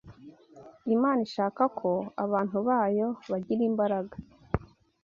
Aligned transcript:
Imana 0.95 1.19
ishaka 1.27 1.63
ko 1.79 1.89
abantu 2.23 2.57
bayo 2.67 3.07
bagira 3.29 3.61
imbaraga 3.69 4.15